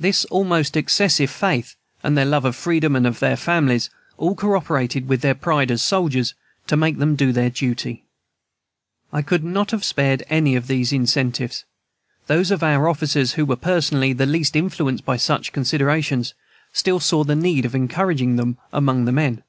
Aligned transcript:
This 0.00 0.24
almost 0.30 0.78
excessive 0.78 1.28
faith, 1.30 1.76
and 2.02 2.16
the 2.16 2.24
love 2.24 2.46
of 2.46 2.56
freedom 2.56 2.96
and 2.96 3.06
of 3.06 3.18
their 3.18 3.36
families, 3.36 3.90
all 4.16 4.34
co 4.34 4.54
operated 4.56 5.08
with 5.08 5.20
their 5.20 5.34
pride 5.34 5.70
as 5.70 5.82
soldiers 5.82 6.32
to 6.68 6.74
make 6.74 6.96
them 6.96 7.16
do 7.16 7.32
their 7.32 7.50
duty. 7.50 8.02
I 9.12 9.20
could 9.20 9.44
not 9.44 9.70
have 9.72 9.84
spared 9.84 10.24
any 10.30 10.56
of 10.56 10.68
these 10.68 10.90
incentives. 10.90 11.64
Those 12.28 12.50
of 12.50 12.62
our 12.62 12.88
officers 12.88 13.34
who 13.34 13.44
were 13.44 13.56
personally 13.56 14.14
the 14.14 14.24
least 14.24 14.56
influenced 14.56 15.04
by 15.04 15.18
such 15.18 15.52
considerations, 15.52 16.32
still 16.72 16.98
saw 16.98 17.22
the 17.22 17.36
need 17.36 17.66
of 17.66 17.74
encouraging 17.74 18.36
them 18.36 18.56
among 18.72 19.04
the 19.04 19.12
men. 19.12 19.42